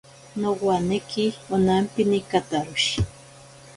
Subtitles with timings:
[0.39, 1.25] Nowaneki
[1.55, 2.97] onampini kataroshi.